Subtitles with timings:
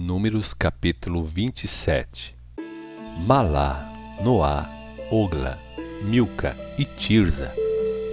[0.00, 2.32] Números capítulo 27
[3.26, 3.84] Malá,
[4.22, 4.70] Noá,
[5.10, 5.58] Ogla,
[6.04, 7.52] Milca e Tirza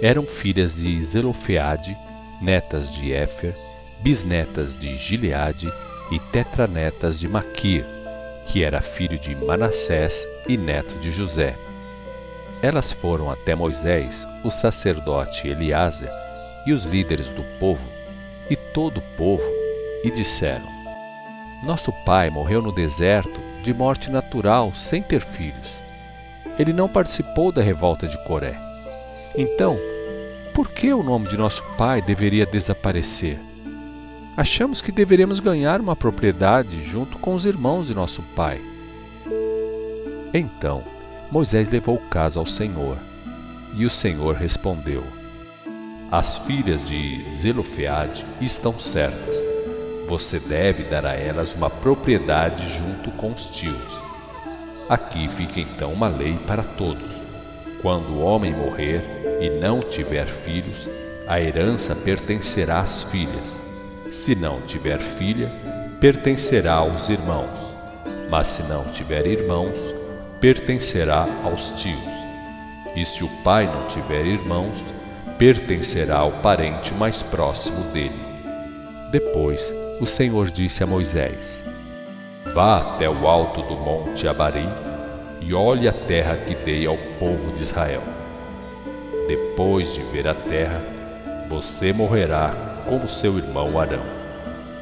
[0.02, 1.96] eram filhas de Zelofeade,
[2.42, 3.54] netas de Éfer,
[4.02, 5.72] bisnetas de Gileade
[6.10, 7.84] e tetranetas de Maquir,
[8.48, 11.56] que era filho de Manassés e neto de José.
[12.62, 16.10] Elas foram até Moisés, o sacerdote Eliáser
[16.66, 17.88] e os líderes do povo,
[18.50, 19.44] e todo o povo,
[20.02, 20.75] e disseram:
[21.62, 25.80] Nosso pai morreu no deserto de morte natural, sem ter filhos.
[26.58, 28.56] Ele não participou da revolta de Coré.
[29.36, 29.78] Então,
[30.54, 33.38] por que o nome de nosso pai deveria desaparecer?
[34.36, 38.60] Achamos que deveríamos ganhar uma propriedade junto com os irmãos de nosso pai.
[40.32, 40.84] Então,
[41.30, 42.98] Moisés levou o caso ao Senhor,
[43.74, 45.02] e o Senhor respondeu:
[46.10, 49.45] As filhas de Zelofeade estão certas.
[50.06, 54.06] Você deve dar a elas uma propriedade junto com os tios.
[54.88, 57.20] Aqui fica então uma lei para todos.
[57.82, 59.02] Quando o homem morrer
[59.40, 60.88] e não tiver filhos,
[61.26, 63.60] a herança pertencerá às filhas.
[64.12, 65.50] Se não tiver filha,
[65.98, 67.74] pertencerá aos irmãos.
[68.30, 69.76] Mas se não tiver irmãos,
[70.40, 72.12] pertencerá aos tios.
[72.94, 74.84] E se o pai não tiver irmãos,
[75.36, 78.24] pertencerá ao parente mais próximo dele.
[79.10, 81.62] Depois, o Senhor disse a Moisés:
[82.54, 84.68] Vá até o alto do monte Abari
[85.40, 88.02] e olhe a terra que dei ao povo de Israel.
[89.28, 90.82] Depois de ver a terra,
[91.48, 94.04] você morrerá como seu irmão Arão,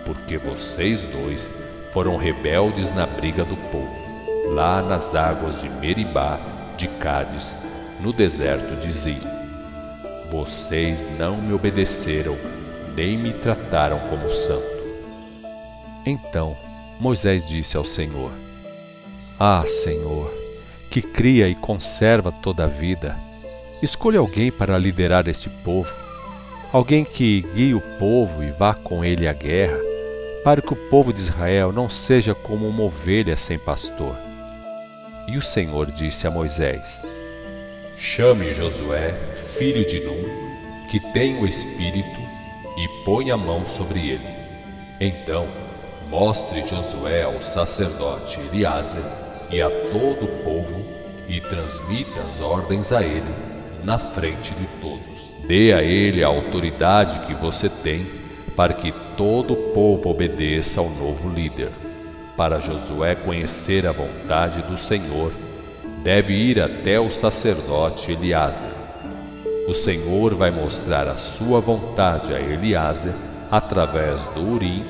[0.04, 1.50] porque vocês dois
[1.92, 4.04] foram rebeldes na briga do povo
[4.52, 6.38] lá nas águas de Meribá,
[6.76, 7.54] de Cádiz,
[8.00, 9.20] no deserto de Zim.
[10.30, 12.36] Vocês não me obedeceram,
[12.94, 14.73] nem me trataram como santo.
[16.06, 16.56] Então
[17.00, 18.30] Moisés disse ao Senhor:
[19.38, 20.32] Ah, Senhor,
[20.90, 23.16] que cria e conserva toda a vida,
[23.82, 25.92] escolha alguém para liderar este povo,
[26.72, 29.78] alguém que guie o povo e vá com ele à guerra,
[30.44, 34.16] para que o povo de Israel não seja como uma ovelha sem pastor.
[35.26, 37.04] E o Senhor disse a Moisés:
[37.98, 39.12] Chame Josué,
[39.56, 42.20] filho de Num, que tem o Espírito,
[42.76, 44.28] e põe a mão sobre ele.
[45.00, 45.48] Então,
[46.08, 49.02] mostre Josué ao sacerdote Eliáser
[49.50, 50.84] e a todo o povo,
[51.26, 53.34] e transmita as ordens a ele
[53.82, 55.34] na frente de todos.
[55.46, 58.06] Dê a ele a autoridade que você tem,
[58.54, 61.70] para que todo o povo obedeça ao novo líder
[62.36, 65.32] para Josué conhecer a vontade do Senhor,
[66.02, 68.74] deve ir até o sacerdote Eliáser.
[69.68, 73.14] O Senhor vai mostrar a sua vontade a Eliáser
[73.50, 74.84] através do Urim,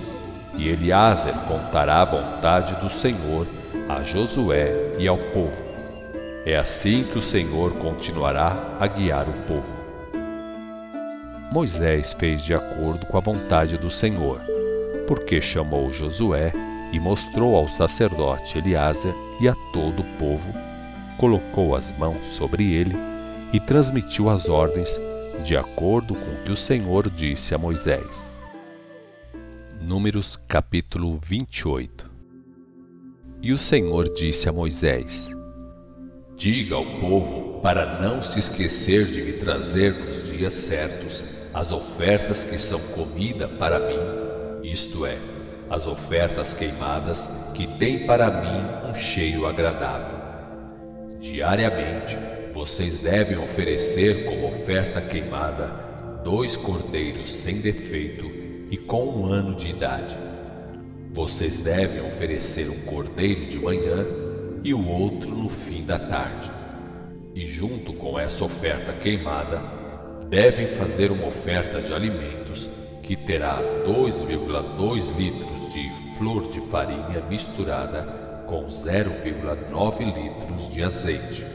[0.56, 3.46] e Eliáser contará a vontade do Senhor
[3.88, 5.62] a Josué e ao povo.
[6.46, 9.84] É assim que o Senhor continuará a guiar o povo.
[11.50, 14.40] Moisés fez de acordo com a vontade do Senhor,
[15.06, 16.52] porque chamou Josué
[16.92, 20.52] e mostrou ao sacerdote Eliáser e a todo o povo,
[21.18, 22.96] colocou as mãos sobre ele
[23.52, 24.98] e transmitiu as ordens
[25.44, 28.33] de acordo com o que o Senhor disse a Moisés.
[29.86, 32.10] Números capítulo 28
[33.42, 35.30] E o Senhor disse a Moisés:
[36.34, 42.42] Diga ao povo para não se esquecer de me trazer nos dias certos as ofertas
[42.42, 45.18] que são comida para mim, isto é,
[45.68, 50.18] as ofertas queimadas que têm para mim um cheiro agradável.
[51.20, 52.16] Diariamente,
[52.54, 55.66] vocês devem oferecer como oferta queimada
[56.24, 58.33] dois cordeiros sem defeito
[58.74, 60.18] e com um ano de idade.
[61.12, 64.04] Vocês devem oferecer um cordeiro de manhã
[64.64, 66.50] e o outro no fim da tarde.
[67.36, 69.62] E junto com essa oferta queimada,
[70.28, 72.68] devem fazer uma oferta de alimentos
[73.00, 78.02] que terá 2,2 litros de flor de farinha misturada
[78.48, 81.46] com 0,9 litros de azeite.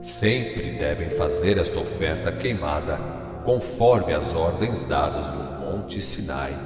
[0.00, 3.00] Sempre devem fazer esta oferta queimada
[3.44, 6.58] conforme as ordens dadas no Monte Sinai,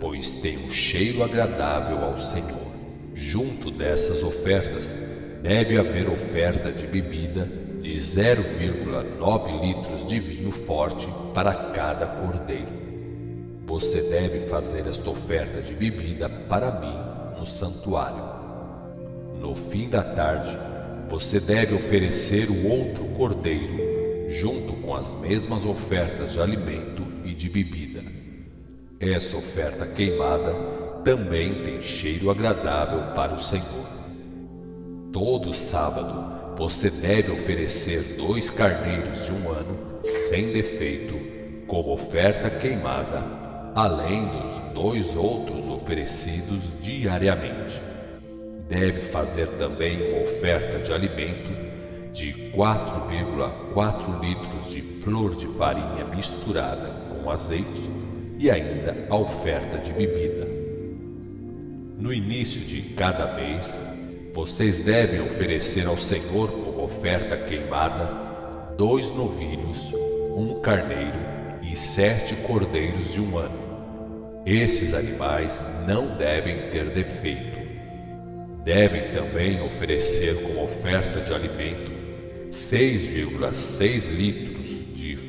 [0.00, 2.66] pois tem um cheiro agradável ao Senhor.
[3.14, 4.94] Junto dessas ofertas,
[5.42, 7.46] deve haver oferta de bebida
[7.82, 12.72] de 0,9 litros de vinho forte para cada cordeiro.
[13.66, 18.24] Você deve fazer esta oferta de bebida para mim no santuário.
[19.38, 20.56] No fim da tarde,
[21.10, 27.50] você deve oferecer o outro cordeiro, junto com as mesmas ofertas de alimento e de
[27.50, 28.07] bebida.
[29.00, 30.52] Essa oferta queimada
[31.04, 33.86] também tem cheiro agradável para o Senhor.
[35.12, 41.14] Todo sábado você deve oferecer dois carneiros de um ano sem defeito
[41.68, 43.24] como oferta queimada,
[43.72, 47.80] além dos dois outros oferecidos diariamente.
[48.68, 51.56] Deve fazer também uma oferta de alimento
[52.12, 56.90] de 4,4 litros de flor de farinha misturada
[57.22, 57.97] com azeite
[58.38, 60.46] e ainda a oferta de bebida.
[61.98, 63.76] No início de cada mês,
[64.32, 69.92] vocês devem oferecer ao Senhor como oferta queimada dois novilhos,
[70.36, 71.18] um carneiro
[71.60, 74.42] e sete cordeiros de um ano.
[74.46, 77.58] Esses animais não devem ter defeito.
[78.64, 81.90] Devem também oferecer como oferta de alimento
[82.50, 84.47] 6,6 litros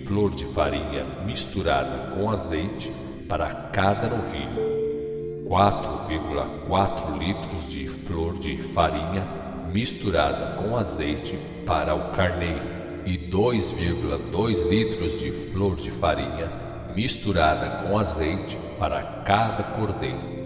[0.09, 2.91] flor de farinha misturada com azeite
[3.27, 9.27] para cada novilho, 4,4 litros de flor de farinha
[9.71, 12.79] misturada com azeite para o carneiro.
[13.05, 16.51] E 2,2 litros de flor de farinha
[16.95, 20.39] misturada com azeite para cada cordeiro.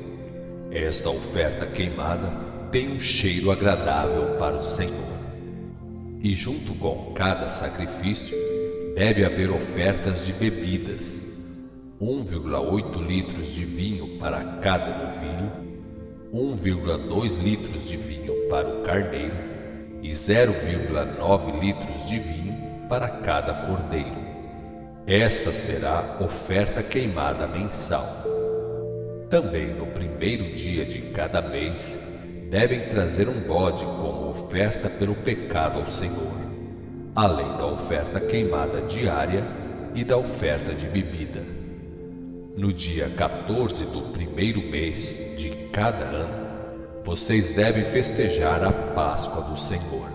[0.71, 2.33] Esta oferta queimada
[2.69, 5.13] tem um cheiro agradável para o Senhor.
[6.21, 8.42] E junto com cada sacrifício
[8.95, 11.21] deve haver ofertas de bebidas,
[11.99, 15.51] 1,8 litros de vinho para cada novilho,
[16.31, 19.35] 1,2 litros de vinho para o carneiro
[20.01, 24.21] e 0,9 litros de vinho para cada cordeiro.
[25.07, 28.23] Esta será oferta queimada mensal.
[29.29, 31.99] Também no primeiro dia de cada mês
[32.49, 36.42] devem trazer um bode como oferta pelo pecado ao Senhor,
[37.15, 39.45] além da oferta queimada diária
[39.93, 41.41] e da oferta de bebida.
[42.57, 46.43] No dia 14 do primeiro mês de cada ano,
[47.03, 50.09] vocês devem festejar a Páscoa do Senhor.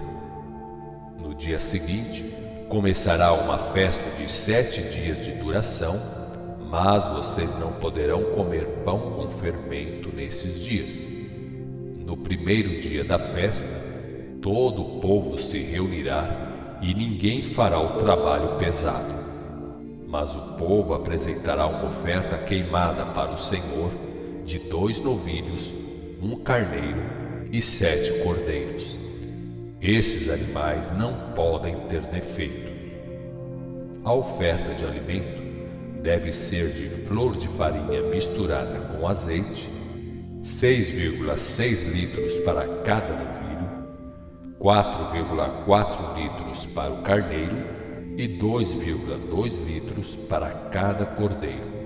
[1.19, 2.35] No dia seguinte,
[2.69, 6.01] começará uma festa de sete dias de duração,
[6.71, 11.19] mas vocês não poderão comer pão com fermento nesses dias
[12.09, 13.69] no primeiro dia da festa,
[14.41, 19.15] todo o povo se reunirá e ninguém fará o trabalho pesado.
[20.07, 23.91] Mas o povo apresentará uma oferta queimada para o Senhor
[24.45, 25.73] de dois novilhos,
[26.23, 27.03] um carneiro
[27.53, 28.99] e sete cordeiros.
[29.81, 32.69] Esses animais não podem ter defeito.
[34.05, 35.43] A oferta de alimento
[36.03, 39.69] deve ser de flor de farinha misturada com azeite
[40.43, 43.28] 6,6 litros para cada
[44.61, 47.57] 4,4 litros para o carneiro
[48.17, 51.79] e 2,2 litros para cada cordeiro.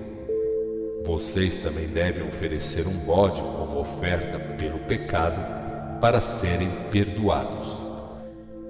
[1.05, 7.83] Vocês também devem oferecer um bode como oferta pelo pecado para serem perdoados.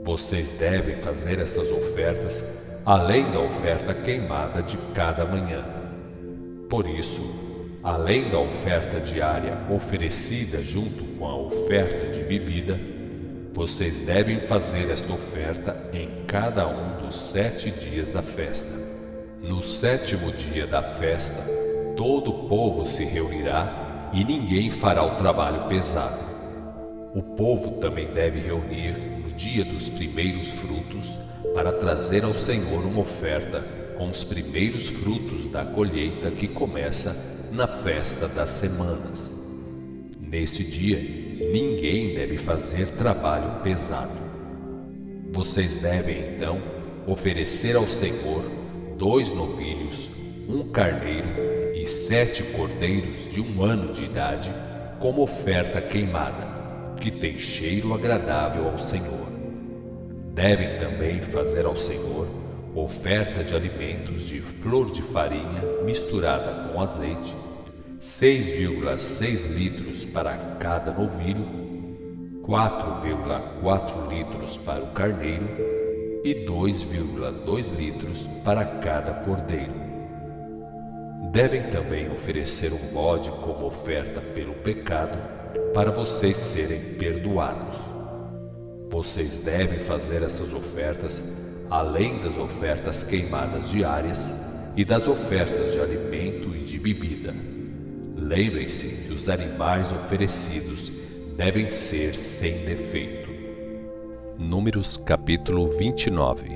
[0.03, 2.43] Vocês devem fazer essas ofertas
[2.85, 5.63] além da oferta queimada de cada manhã.
[6.69, 7.21] Por isso,
[7.81, 12.92] além da oferta diária oferecida junto com a oferta de bebida,
[13.53, 18.73] vocês devem fazer esta oferta em cada um dos sete dias da festa.
[19.43, 21.39] No sétimo dia da festa,
[21.95, 26.23] todo o povo se reunirá e ninguém fará o trabalho pesado.
[27.13, 31.07] O povo também deve reunir no dia dos primeiros frutos
[31.53, 33.61] para trazer ao Senhor uma oferta
[33.95, 37.15] com os primeiros frutos da colheita que começa
[37.51, 39.37] na festa das semanas.
[40.19, 41.22] Neste dia,
[41.53, 44.17] ninguém deve fazer trabalho pesado.
[45.31, 46.59] Vocês devem então
[47.05, 48.43] oferecer ao Senhor
[48.97, 50.09] dois novilhos,
[50.49, 54.51] um carneiro e sete cordeiros de um ano de idade,
[54.99, 59.27] como oferta queimada, que tem cheiro agradável ao Senhor.
[60.33, 62.27] Devem também fazer ao Senhor
[62.73, 67.42] oferta de alimentos de flor de farinha misturada com azeite,
[68.03, 71.47] 6,6 litros para cada novilho,
[72.45, 75.47] 4,4 litros para o carneiro
[76.21, 79.71] e 2,2 litros para cada cordeiro.
[81.31, 85.17] Devem também oferecer um bode como oferta pelo pecado,
[85.73, 87.77] para vocês serem perdoados.
[88.91, 91.23] Vocês devem fazer essas ofertas
[91.69, 94.21] além das ofertas queimadas diárias
[94.75, 97.62] e das ofertas de alimento e de bebida.
[98.33, 100.91] Lembrem-se que os animais oferecidos
[101.37, 103.29] devem ser sem defeito.
[104.39, 106.49] Números capítulo 29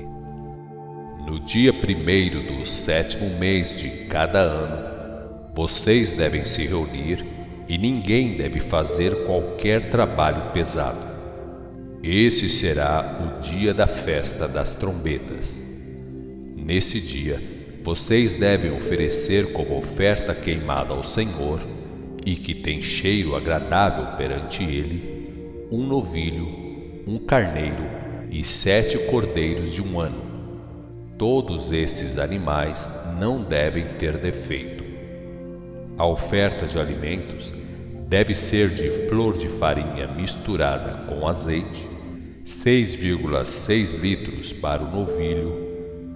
[1.24, 7.24] No dia primeiro do sétimo mês de cada ano, vocês devem se reunir
[7.68, 11.06] e ninguém deve fazer qualquer trabalho pesado.
[12.02, 15.62] Esse será o dia da festa das trombetas.
[16.56, 17.57] Nesse dia,
[17.88, 21.58] vocês devem oferecer como oferta queimada ao Senhor
[22.26, 26.46] e que tem cheiro agradável perante Ele, um novilho,
[27.06, 27.82] um carneiro
[28.30, 30.20] e sete cordeiros de um ano.
[31.16, 32.86] Todos esses animais
[33.18, 34.84] não devem ter defeito.
[35.96, 37.54] A oferta de alimentos
[38.06, 41.88] deve ser de flor de farinha misturada com azeite,
[42.44, 45.67] 6,6 litros para o novilho,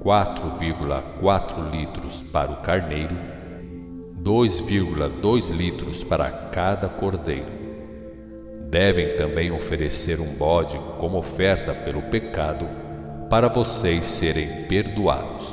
[0.02, 3.16] 4,4 litros para o carneiro,
[4.20, 7.62] 2,2 litros para cada cordeiro.
[8.68, 12.66] Devem também oferecer um bode como oferta pelo pecado,
[13.30, 15.52] para vocês serem perdoados.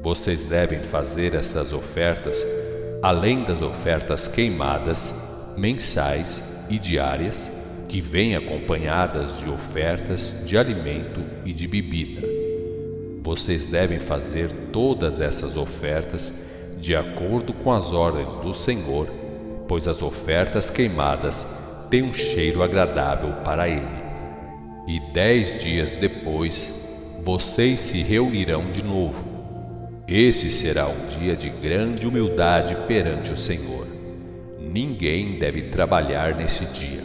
[0.00, 2.44] Vocês devem fazer essas ofertas
[3.02, 5.14] além das ofertas queimadas,
[5.58, 7.50] mensais e diárias,
[7.86, 12.33] que vêm acompanhadas de ofertas de alimento e de bebida.
[13.24, 16.32] Vocês devem fazer todas essas ofertas
[16.78, 19.08] de acordo com as ordens do Senhor,
[19.66, 21.44] pois as ofertas queimadas
[21.90, 24.04] têm um cheiro agradável para Ele.
[24.86, 26.72] E dez dias depois,
[27.24, 29.34] vocês se reunirão de novo
[30.06, 33.86] esse será um dia de grande humildade perante o Senhor.
[34.60, 37.02] Ninguém deve trabalhar nesse dia,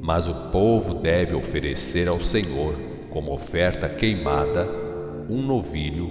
[0.00, 2.74] mas o povo deve oferecer ao Senhor,
[3.08, 4.68] como oferta queimada,
[5.28, 6.10] um novilho,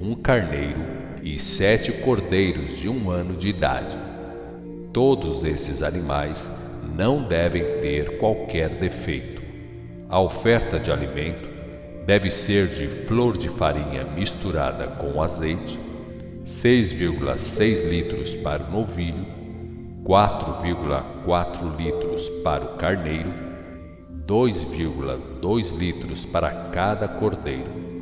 [0.00, 0.80] um carneiro
[1.22, 3.96] e sete cordeiros de um ano de idade.
[4.92, 6.50] Todos esses animais
[6.96, 9.42] não devem ter qualquer defeito.
[10.08, 11.48] A oferta de alimento
[12.04, 15.78] deve ser de flor de farinha misturada com azeite,
[16.44, 19.26] 6,6 litros para o novilho,
[20.04, 23.32] 4,4 litros para o carneiro,
[24.26, 27.95] 2,2 litros para cada cordeiro.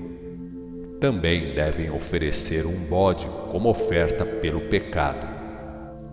[1.05, 5.29] Também devem oferecer um bode como oferta pelo pecado,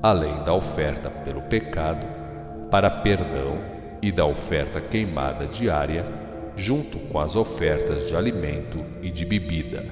[0.04, 2.06] além da oferta pelo pecado,
[2.70, 3.58] para perdão
[4.02, 6.06] e da oferta queimada diária
[6.58, 9.86] junto com as ofertas de alimento e de bebida.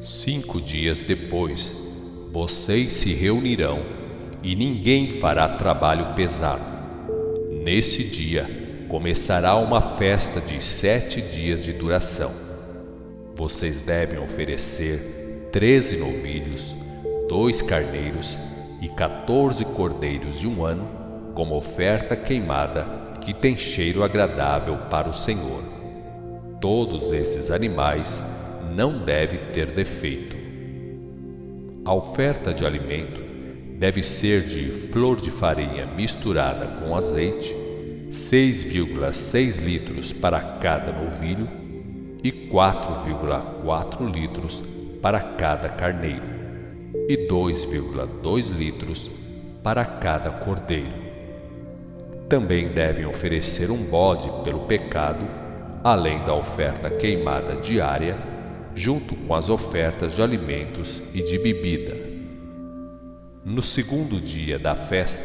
[0.00, 1.76] Cinco dias depois,
[2.32, 3.84] vocês se reunirão
[4.42, 6.64] e ninguém fará trabalho pesado.
[7.62, 12.49] Nesse dia começará uma festa de sete dias de duração.
[13.40, 16.76] Vocês devem oferecer treze novilhos,
[17.26, 18.38] dois carneiros
[18.82, 20.86] e quatorze cordeiros de um ano
[21.34, 22.86] como oferta queimada
[23.22, 25.62] que tem cheiro agradável para o Senhor.
[26.60, 28.22] Todos esses animais
[28.76, 30.36] não devem ter defeito.
[31.86, 33.22] A oferta de alimento
[33.78, 37.56] deve ser de flor de farinha misturada com azeite,
[38.10, 41.59] 6,6 litros para cada novilho
[42.22, 44.62] e 4,4 litros
[45.00, 46.22] para cada carneiro
[47.08, 49.10] e 2,2 litros
[49.62, 51.10] para cada cordeiro.
[52.28, 55.26] Também devem oferecer um bode pelo pecado
[55.82, 58.18] além da oferta queimada diária,
[58.74, 61.96] junto com as ofertas de alimentos e de bebida.
[63.44, 65.24] No segundo dia da festa,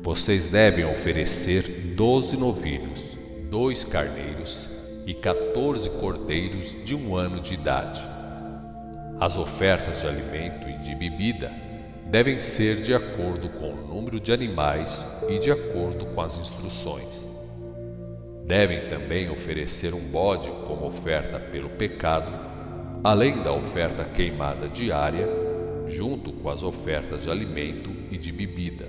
[0.00, 3.18] vocês devem oferecer doze novilhos,
[3.50, 4.79] dois carneiros
[5.10, 8.00] e quatorze cordeiros de um ano de idade.
[9.18, 11.50] As ofertas de alimento e de bebida
[12.06, 17.28] devem ser de acordo com o número de animais e de acordo com as instruções.
[18.46, 22.32] Devem também oferecer um bode como oferta pelo pecado,
[23.02, 25.28] além da oferta queimada diária,
[25.88, 28.86] junto com as ofertas de alimento e de bebida.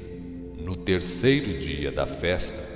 [0.60, 2.72] No terceiro dia da festa,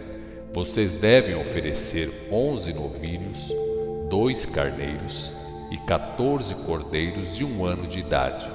[0.55, 3.14] vocês devem oferecer onze novilhos,
[4.09, 5.33] dois carneiros
[5.71, 8.49] e quatorze cordeiros de um ano de idade.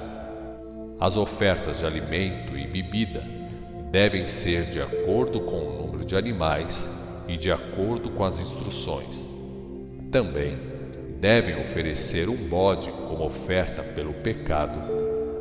[0.99, 3.23] As ofertas de alimento e bebida
[3.91, 6.89] devem ser de acordo com o número de animais
[7.27, 9.33] e de acordo com as instruções.
[10.09, 10.57] Também
[11.19, 14.79] devem oferecer um bode como oferta pelo pecado,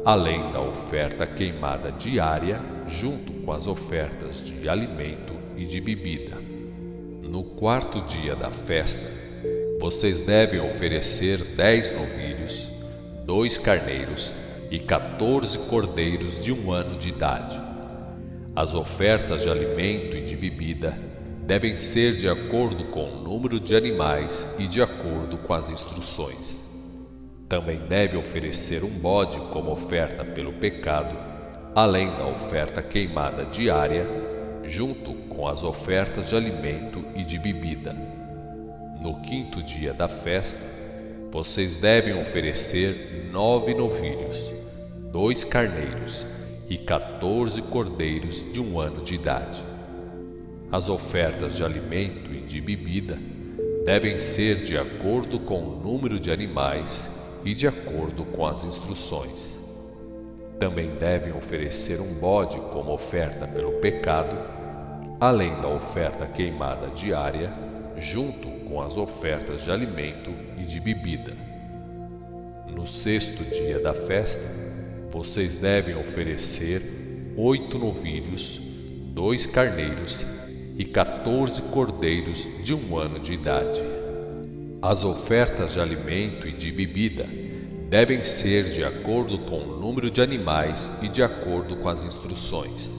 [0.05, 6.37] além da oferta queimada diária, junto com as ofertas de alimento e de bebida.
[7.23, 9.20] No quarto dia da festa,
[9.81, 12.69] vocês devem oferecer dez novilhos,
[13.25, 14.37] dois carneiros
[14.71, 17.59] e quatorze cordeiros de um ano de idade.
[18.55, 20.99] As ofertas de alimento e de bebida
[21.47, 26.61] devem ser de acordo com o número de animais e de acordo com as instruções.
[27.49, 31.17] Também deve oferecer um bode como oferta pelo pecado,
[31.75, 34.07] além da oferta queimada diária,
[34.63, 38.20] junto com as ofertas de alimento e de bebida.
[39.01, 40.61] No quinto dia da festa,
[41.33, 44.53] vocês devem oferecer nove novilhos,
[45.11, 46.27] dois carneiros
[46.69, 49.65] e quatorze cordeiros de um ano de idade.
[50.71, 53.19] As ofertas de alimento e de bebida
[53.87, 57.09] devem ser de acordo com o número de animais
[57.43, 59.59] e de acordo com as instruções.
[60.59, 64.37] Também devem oferecer um bode como oferta pelo pecado,
[65.19, 71.37] além da oferta queimada diária, junto com as ofertas de alimento e de bebida.
[72.69, 74.45] No sexto dia da festa,
[75.11, 76.83] vocês devem oferecer
[77.37, 78.61] oito novilhos,
[79.13, 80.27] dois carneiros
[80.77, 83.83] e quatorze cordeiros de um ano de idade.
[84.81, 87.27] As ofertas de alimento e de bebida
[87.91, 92.95] devem ser de acordo com o número de animais e de acordo com as instruções.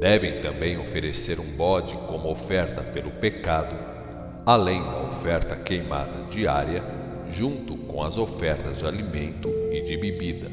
[0.00, 3.93] Devem também oferecer um bode como oferta pelo pecado,
[4.46, 6.84] além da oferta queimada diária,
[7.30, 10.50] junto com as ofertas de alimento e de bebida.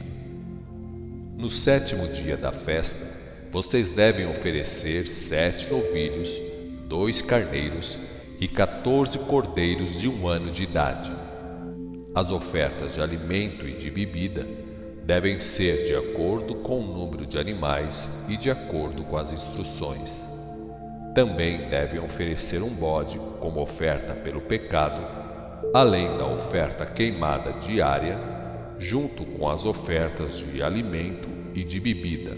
[1.36, 3.06] No sétimo dia da festa,
[3.52, 6.32] vocês devem oferecer sete novilhos,
[6.88, 8.00] dois carneiros
[8.40, 11.12] e quatorze cordeiros de um ano de idade.
[12.16, 14.48] As ofertas de alimento e de bebida
[15.04, 20.31] devem ser de acordo com o número de animais e de acordo com as instruções.
[21.14, 25.02] Também devem oferecer um bode como oferta pelo pecado,
[25.74, 28.18] além da oferta queimada diária,
[28.78, 32.38] junto com as ofertas de alimento e de bebida.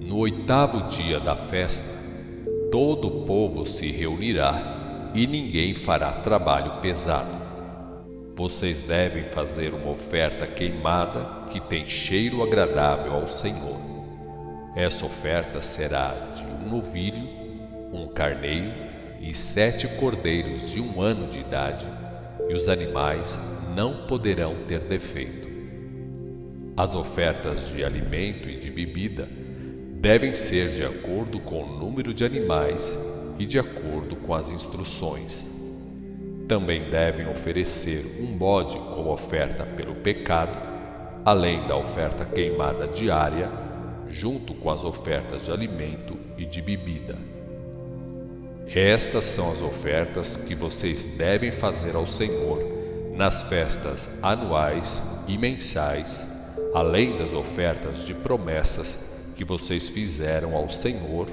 [0.00, 1.88] No oitavo dia da festa,
[2.70, 7.36] todo o povo se reunirá e ninguém fará trabalho pesado.
[8.36, 13.76] Vocês devem fazer uma oferta queimada que tem cheiro agradável ao Senhor.
[14.76, 17.37] Essa oferta será de um novilho,
[17.92, 18.72] um carneiro
[19.20, 21.86] e sete cordeiros de um ano de idade,
[22.48, 23.38] e os animais
[23.74, 25.48] não poderão ter defeito.
[26.76, 29.28] As ofertas de alimento e de bebida
[29.94, 32.96] devem ser de acordo com o número de animais
[33.38, 35.52] e de acordo com as instruções.
[36.46, 40.58] Também devem oferecer um bode como oferta pelo pecado,
[41.24, 43.50] além da oferta queimada diária,
[44.06, 47.37] junto com as ofertas de alimento e de bebida.
[48.74, 52.62] Estas são as ofertas que vocês devem fazer ao Senhor
[53.14, 56.26] nas festas anuais e mensais,
[56.74, 58.98] além das ofertas de promessas
[59.34, 61.26] que vocês fizeram ao Senhor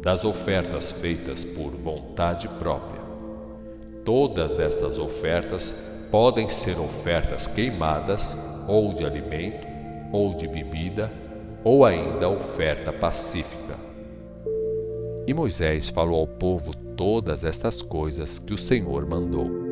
[0.00, 3.02] das ofertas feitas por vontade própria.
[4.04, 5.74] Todas estas ofertas
[6.10, 9.66] podem ser ofertas queimadas, ou de alimento,
[10.12, 11.12] ou de bebida,
[11.62, 13.93] ou ainda oferta pacífica.
[15.26, 19.63] E Moisés falou ao povo todas estas coisas que o Senhor mandou.